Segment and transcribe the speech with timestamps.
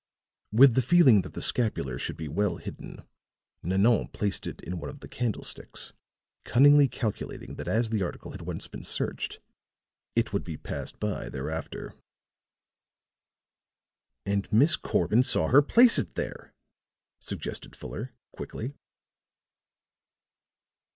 [0.51, 3.03] With the feeling that the scapular should be well hidden,
[3.61, 5.93] Nanon placed it in one of the candlesticks,
[6.43, 9.39] cunningly calculating that as the article had once been searched,
[10.15, 11.93] it would be passed by thereafter."
[14.25, 16.51] "And Miss Corbin saw her place it there,"
[17.19, 18.73] suggested Fuller, quickly.